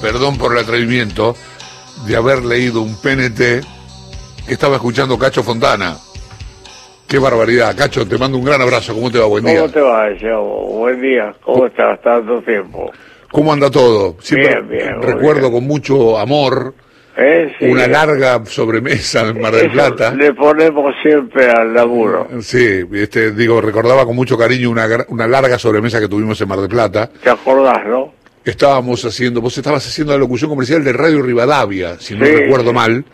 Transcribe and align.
perdón 0.00 0.38
por 0.38 0.52
el 0.52 0.58
atrevimiento, 0.58 1.34
de 2.06 2.16
haber 2.16 2.44
leído 2.44 2.82
un 2.82 2.94
PNT 2.96 3.38
que 4.46 4.54
estaba 4.54 4.76
escuchando 4.76 5.18
Cacho 5.18 5.42
Fontana. 5.42 5.96
Qué 7.06 7.18
barbaridad. 7.18 7.76
Cacho, 7.76 8.06
te 8.06 8.16
mando 8.16 8.38
un 8.38 8.44
gran 8.44 8.60
abrazo. 8.62 8.94
¿Cómo 8.94 9.10
te 9.10 9.18
va? 9.18 9.26
Buen 9.26 9.44
día. 9.44 9.60
¿Cómo 9.60 9.72
te 9.72 9.80
va, 9.80 10.10
Gustavo? 10.10 10.66
Buen 10.78 11.00
día. 11.02 11.34
¿Cómo 11.44 11.66
estás? 11.66 12.00
Tanto 12.02 12.40
tiempo. 12.42 12.90
¿Cómo 13.32 13.52
anda 13.52 13.70
todo? 13.70 14.16
Siempre 14.20 14.60
Bien, 14.62 14.68
bien, 14.68 15.02
recuerdo 15.02 15.42
bien. 15.42 15.52
con 15.52 15.64
mucho 15.66 16.18
amor 16.18 16.74
¿Eh? 17.16 17.52
Sí. 17.58 17.66
una 17.66 17.86
larga 17.86 18.44
sobremesa 18.46 19.22
en 19.28 19.40
Mar 19.40 19.52
del 19.52 19.66
Eso 19.66 19.72
Plata. 19.72 20.14
Le 20.14 20.32
ponemos 20.34 20.94
siempre 21.02 21.50
al 21.50 21.74
laburo. 21.74 22.28
Sí, 22.40 22.84
este, 22.92 23.32
digo, 23.32 23.60
recordaba 23.60 24.04
con 24.06 24.16
mucho 24.16 24.38
cariño 24.38 24.70
una, 24.70 24.86
una 25.08 25.26
larga 25.28 25.58
sobremesa 25.58 26.00
que 26.00 26.08
tuvimos 26.08 26.40
en 26.40 26.48
Mar 26.48 26.60
del 26.60 26.68
Plata. 26.68 27.10
¿Te 27.22 27.30
acordás, 27.30 27.86
no? 27.86 28.14
Estábamos 28.44 29.04
haciendo, 29.04 29.40
vos 29.40 29.56
estabas 29.56 29.86
haciendo 29.86 30.12
la 30.14 30.18
locución 30.18 30.48
comercial 30.50 30.82
de 30.82 30.92
Radio 30.92 31.20
Rivadavia, 31.22 31.98
si 31.98 32.14
no 32.14 32.24
Sí, 32.24 32.32
recuerdo 32.32 32.70
sí. 32.70 32.74
mal, 32.74 33.04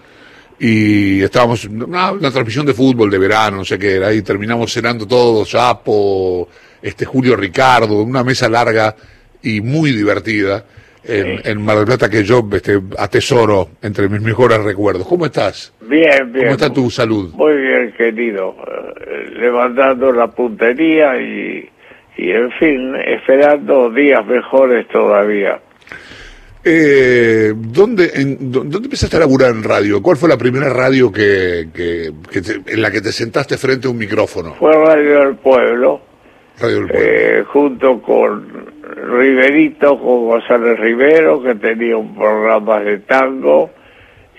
y 0.59 1.21
estábamos, 1.23 1.65
una, 1.65 2.13
una 2.13 2.31
transmisión 2.31 2.65
de 2.65 2.75
fútbol 2.75 3.11
de 3.11 3.19
verano, 3.19 3.59
no 3.59 3.65
sé 3.65 3.79
qué 3.79 3.97
era, 3.97 4.13
y 4.15 4.23
terminamos 4.23 4.73
cenando 4.73 5.07
todos, 5.07 5.49
Chapo, 5.49 6.49
este 6.81 7.05
Julio 7.05 7.35
Ricardo, 7.37 8.03
una 8.03 8.23
mesa 8.23 8.49
larga 8.49 8.95
y 9.43 9.61
muy 9.61 9.91
divertida 9.93 10.65
en, 11.05 11.41
en 11.45 11.63
Mar 11.63 11.77
del 11.77 11.87
Plata 11.87 12.09
que 12.09 12.25
yo 12.25 12.49
este, 12.53 12.81
atesoro 12.99 13.71
entre 13.83 14.09
mis 14.09 14.21
mejores 14.21 14.59
recuerdos. 14.63 15.07
¿Cómo 15.07 15.27
estás? 15.27 15.73
Bien, 15.83 16.33
bien. 16.33 16.47
¿Cómo 16.47 16.51
está 16.53 16.73
tu 16.73 16.91
salud? 16.91 17.33
Muy 17.35 17.57
bien, 17.57 17.93
querido. 17.97 18.57
Eh, 19.07 19.31
levantando 19.39 20.11
la 20.13 20.29
puntería 20.29 21.21
y, 21.21 21.69
y, 22.17 22.31
en 22.31 22.51
fin, 22.53 22.95
esperando 22.97 23.91
días 23.91 24.25
mejores 24.27 24.87
todavía. 24.89 25.61
Eh, 26.69 27.53
¿dónde, 27.55 28.11
en, 28.15 28.51
dó- 28.51 28.65
¿Dónde 28.65 28.87
empezaste 28.87 29.17
a 29.17 29.21
laburar 29.21 29.51
en 29.53 29.63
radio? 29.63 30.03
¿Cuál 30.03 30.17
fue 30.17 30.29
la 30.29 30.37
primera 30.37 30.69
radio 30.69 31.13
que, 31.13 31.69
que, 31.73 32.11
que 32.31 32.41
te- 32.43 32.73
en 32.73 32.83
la 32.83 32.91
que 32.91 33.01
te 33.01 33.13
sentaste 33.13 33.57
frente 33.57 33.87
a 33.87 33.91
un 33.91 33.99
micrófono? 33.99 34.55
Fue 34.55 34.73
Radio 34.73 35.21
del 35.27 35.37
Pueblo. 35.37 36.01
Radio 36.59 36.77
del 36.79 36.87
Pueblo. 36.89 37.07
eh, 37.07 37.45
junto 37.53 38.03
con 38.03 38.49
Riverito, 38.83 39.97
con 39.99 40.27
González 40.27 40.79
Rivero, 40.81 41.41
que 41.43 41.55
tenía 41.55 41.97
un 41.97 42.17
programa 42.17 42.81
de 42.81 42.99
tango, 42.99 43.71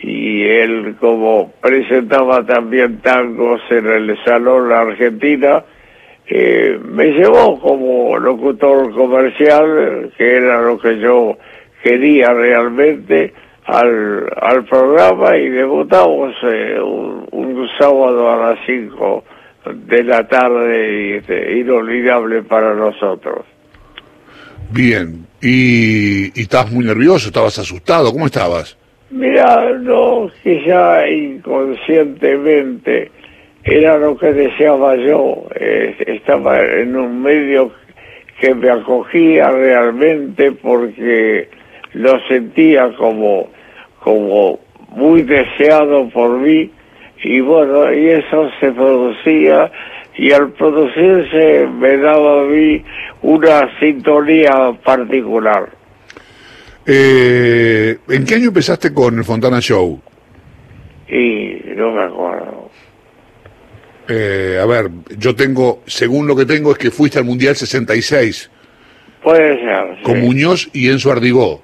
y 0.01 0.43
él 0.43 0.95
como 0.99 1.53
presentaba 1.61 2.45
también 2.45 2.97
tangos 2.99 3.61
en 3.69 3.87
el 3.87 4.17
Salón 4.25 4.67
La 4.67 4.81
Argentina, 4.81 5.63
eh, 6.29 6.79
me 6.83 7.05
llevó 7.05 7.59
como 7.59 8.17
locutor 8.17 8.93
comercial, 8.93 10.11
que 10.17 10.37
era 10.37 10.61
lo 10.61 10.77
que 10.77 10.99
yo 10.99 11.37
quería 11.83 12.33
realmente, 12.33 13.33
al, 13.65 14.29
al 14.41 14.63
programa 14.65 15.37
y 15.37 15.49
debutamos 15.49 16.33
eh, 16.43 16.79
un, 16.79 17.27
un 17.31 17.67
sábado 17.77 18.31
a 18.31 18.51
las 18.51 18.59
5 18.65 19.23
de 19.73 20.03
la 20.03 20.27
tarde 20.27 21.03
y 21.03 21.13
este, 21.13 21.59
inolvidable 21.59 22.43
para 22.43 22.73
nosotros. 22.73 23.45
Bien. 24.71 25.25
¿Y, 25.41 26.39
¿Y 26.39 26.41
estabas 26.41 26.71
muy 26.71 26.85
nervioso? 26.85 27.27
¿Estabas 27.27 27.59
asustado? 27.59 28.11
¿Cómo 28.11 28.25
estabas? 28.25 28.77
Mira, 29.09 29.71
no, 29.79 30.29
quizá 30.43 31.07
inconscientemente 31.07 33.11
era 33.67 33.97
lo 33.97 34.17
que 34.17 34.33
deseaba 34.33 34.95
yo. 34.95 35.43
Eh, 35.55 35.95
estaba 36.07 36.59
en 36.63 36.95
un 36.95 37.21
medio 37.21 37.71
que 38.39 38.55
me 38.55 38.69
acogía 38.69 39.51
realmente 39.51 40.51
porque 40.53 41.49
lo 41.93 42.19
sentía 42.27 42.93
como, 42.97 43.49
como 43.99 44.59
muy 44.89 45.23
deseado 45.23 46.09
por 46.09 46.39
mí 46.39 46.71
y 47.23 47.39
bueno, 47.41 47.91
y 47.93 48.09
eso 48.09 48.49
se 48.59 48.71
producía 48.71 49.71
y 50.15 50.31
al 50.31 50.51
producirse 50.51 51.67
me 51.67 51.97
daba 51.97 52.41
a 52.41 52.45
mí 52.45 52.83
una 53.21 53.79
sintonía 53.79 54.71
particular. 54.83 55.69
Eh, 56.85 57.97
¿En 58.07 58.25
qué 58.25 58.35
año 58.35 58.47
empezaste 58.47 58.93
con 58.93 59.17
el 59.17 59.23
Fontana 59.25 59.59
Show? 59.59 59.99
Y 61.09 61.61
no 61.75 61.91
me 61.91 62.03
acuerdo. 62.03 62.69
Eh, 64.09 64.57
a 64.61 64.65
ver, 64.65 64.89
yo 65.17 65.35
tengo, 65.35 65.81
según 65.85 66.27
lo 66.27 66.35
que 66.35 66.45
tengo, 66.45 66.71
es 66.71 66.77
que 66.77 66.91
fuiste 66.91 67.19
al 67.19 67.25
Mundial 67.25 67.55
66 67.55 68.49
Puede 69.21 69.59
ser. 69.59 69.95
sí. 69.97 70.03
con 70.03 70.21
Muñoz 70.21 70.69
y 70.73 70.89
Enzo 70.89 71.11
Ardigó. 71.11 71.61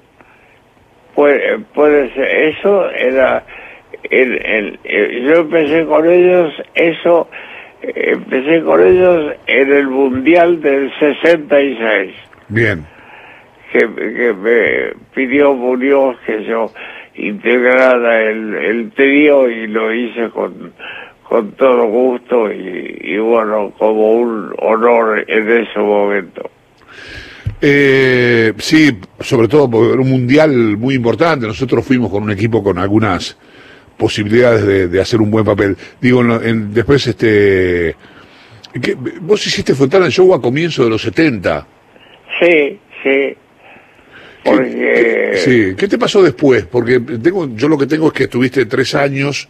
Puede, 1.14 1.58
puede 1.74 2.12
ser. 2.14 2.24
Eso 2.56 2.90
era. 2.90 3.44
El, 4.10 4.32
el- 4.44 4.78
el- 4.84 5.22
yo 5.26 5.34
empecé 5.40 5.84
con 5.86 6.08
ellos, 6.10 6.52
eso. 6.74 7.28
Empecé 7.82 8.62
con 8.62 8.82
ellos 8.86 9.34
en 9.46 9.72
el 9.72 9.86
Mundial 9.88 10.60
del 10.60 10.90
66. 10.98 12.14
Bien. 12.48 12.84
Que, 13.72 13.80
que 13.80 14.32
me 14.34 14.92
pidió 15.14 15.54
Muñoz 15.54 16.16
que 16.26 16.44
yo 16.44 16.70
integrara 17.14 18.22
el, 18.22 18.54
el 18.54 18.90
trío 18.92 19.48
y 19.48 19.66
lo 19.68 19.92
hice 19.94 20.28
con, 20.30 20.72
con 21.28 21.52
todo 21.52 21.86
gusto 21.86 22.52
y, 22.52 22.98
y 23.02 23.18
bueno, 23.18 23.72
como 23.78 24.12
un 24.14 24.52
honor 24.58 25.24
en 25.28 25.50
ese 25.62 25.78
momento. 25.78 26.50
Eh, 27.60 28.52
sí, 28.58 28.98
sobre 29.20 29.48
todo 29.48 29.70
porque 29.70 29.92
era 29.92 30.02
un 30.02 30.10
mundial 30.10 30.76
muy 30.76 30.94
importante. 30.94 31.46
Nosotros 31.46 31.84
fuimos 31.84 32.10
con 32.10 32.22
un 32.24 32.30
equipo 32.30 32.62
con 32.62 32.78
algunas 32.78 33.36
posibilidades 33.96 34.66
de, 34.66 34.88
de 34.88 35.00
hacer 35.00 35.20
un 35.20 35.30
buen 35.30 35.44
papel. 35.44 35.76
Digo, 36.00 36.20
en 36.20 36.26
lo- 36.28 36.42
en- 36.42 36.74
después, 36.74 37.06
este, 37.06 37.94
¿qué- 38.82 38.96
vos 39.20 39.46
hiciste 39.46 39.74
Fontana 39.74 40.10
Show 40.10 40.34
a 40.34 40.42
comienzo 40.42 40.84
de 40.84 40.90
los 40.90 41.02
70. 41.02 41.66
Sí, 42.40 42.78
sí. 43.02 43.34
Porque 44.44 45.32
Sí, 45.36 45.74
¿qué 45.76 45.88
te 45.88 45.96
pasó 45.96 46.22
después? 46.22 46.66
Porque 46.66 47.00
tengo, 47.00 47.48
yo 47.56 47.66
lo 47.68 47.78
que 47.78 47.86
tengo 47.86 48.08
es 48.08 48.12
que 48.12 48.24
estuviste 48.24 48.66
tres 48.66 48.94
años, 48.94 49.48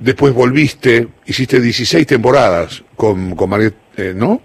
después 0.00 0.34
volviste, 0.34 1.06
hiciste 1.26 1.60
16 1.60 2.06
temporadas 2.06 2.82
con, 2.96 3.36
con 3.36 3.48
Mariet, 3.50 3.74
eh, 3.96 4.12
¿no? 4.16 4.40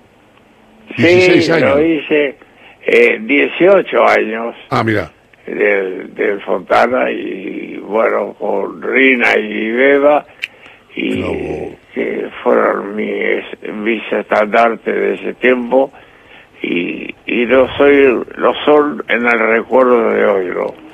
16 0.98 1.46
sí, 1.46 1.52
años. 1.52 1.76
lo 1.78 1.86
hice 1.86 2.38
eh, 2.86 3.18
18 3.22 4.08
años 4.08 4.56
Ah, 4.70 4.84
mira. 4.84 5.12
del, 5.48 6.14
del 6.14 6.42
Fontana 6.42 7.10
y 7.12 7.78
bueno, 7.78 8.34
con 8.40 8.82
Rina 8.82 9.36
y 9.38 9.72
Beba 9.72 10.26
y 10.96 11.22
que 11.94 12.30
fueron 12.44 12.96
mis, 12.96 13.44
mis 13.74 14.02
estandartes 14.12 14.86
de 14.96 15.14
ese 15.16 15.34
tiempo 15.34 15.92
y, 16.62 17.14
y 17.26 17.46
lo 17.46 17.68
soy, 17.78 18.24
lo 18.38 18.54
son 18.64 19.04
en 19.10 19.26
el 19.26 19.40
recuerdo 19.40 20.10
de 20.12 20.26
hoy, 20.26 20.46
¿no? 20.54 20.85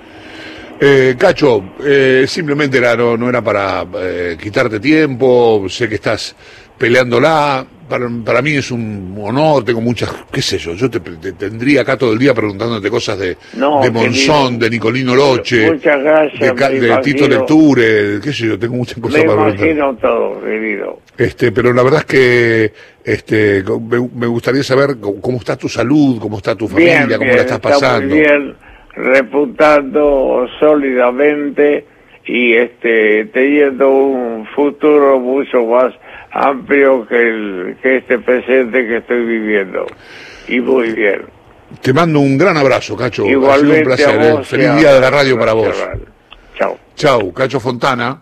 Eh, 0.83 1.15
Cacho, 1.15 1.75
eh, 1.85 2.25
simplemente 2.27 2.79
era, 2.79 2.95
no, 2.95 3.15
no 3.15 3.29
era 3.29 3.39
para 3.43 3.85
eh, 3.99 4.35
quitarte 4.41 4.79
tiempo, 4.79 5.63
sé 5.69 5.87
que 5.87 5.93
estás 5.95 6.35
peleándola, 6.75 7.63
para, 7.87 8.09
para 8.25 8.41
mí 8.41 8.53
es 8.55 8.71
un 8.71 9.15
honor, 9.21 9.63
tengo 9.63 9.79
muchas, 9.79 10.09
qué 10.31 10.41
sé 10.41 10.57
yo, 10.57 10.73
yo 10.73 10.89
te, 10.89 10.99
te 10.99 11.33
tendría 11.33 11.81
acá 11.81 11.97
todo 11.97 12.13
el 12.13 12.17
día 12.17 12.33
preguntándote 12.33 12.89
cosas 12.89 13.19
de, 13.19 13.37
No, 13.53 13.79
de 13.83 13.91
Monzón, 13.91 14.53
querido. 14.53 14.59
de 14.59 14.69
Nicolino 14.71 15.13
Loche, 15.15 15.71
Muchas 15.71 16.01
gracias, 16.01 16.55
de, 16.55 16.97
Tito. 17.03 17.27
Lecture, 17.27 18.19
qué 18.23 18.33
sé 18.33 18.47
yo, 18.47 18.57
tengo 18.57 18.73
muchas 18.73 18.97
cosas 18.97 19.19
Me 19.19 19.25
para 19.29 19.53
preguntar. 19.53 19.67
imagino 19.67 19.95
todo, 19.97 20.41
querido. 20.43 20.99
Este, 21.15 21.51
pero 21.51 21.71
la 21.73 21.83
verdad 21.83 21.99
es 21.99 22.05
que 22.07 22.73
este, 23.03 23.63
me, 23.63 24.09
me 24.15 24.25
gustaría 24.25 24.63
saber 24.63 24.97
cómo, 24.99 25.21
cómo 25.21 25.37
está 25.37 25.55
tu 25.55 25.69
salud, 25.69 26.17
cómo 26.19 26.37
está 26.37 26.55
tu 26.55 26.67
familia, 26.67 27.05
bien, 27.05 27.19
cómo 27.19 27.25
bien, 27.25 27.35
la 27.35 27.41
estás 27.43 27.57
está 27.57 27.69
muy 27.69 27.79
pasando. 27.79 28.15
bien, 28.15 28.55
reputando 28.95 30.47
sólidamente 30.59 31.85
y 32.25 32.53
este 32.53 33.25
teniendo 33.33 33.89
un 33.89 34.45
futuro 34.55 35.19
mucho 35.19 35.65
más 35.65 35.93
amplio 36.31 37.07
que 37.07 37.15
el 37.29 37.77
que 37.81 37.97
este 37.97 38.19
presente 38.19 38.85
que 38.87 38.97
estoy 38.97 39.25
viviendo. 39.25 39.85
Y 40.47 40.59
muy 40.59 40.91
bien. 40.93 41.23
Te 41.81 41.93
mando 41.93 42.19
un 42.19 42.37
gran 42.37 42.57
abrazo, 42.57 42.95
Cacho. 42.97 43.23
ha 43.23 43.25
sido 43.25 43.37
un 43.39 43.43
Igualmente 43.43 43.83
placer. 43.83 44.09
a 44.19 44.27
eh. 44.27 44.31
vos. 44.33 44.41
y 44.47 44.49
Feliz 44.49 44.67
a- 44.67 44.75
día 44.75 44.93
de 44.93 44.99
la 45.01 45.09
radio 45.09 45.39
para 45.39 45.53
vos. 45.53 45.83
Chao. 46.57 46.77
Chau, 46.95 47.33
Cacho 47.33 47.59
Fontana. 47.59 48.19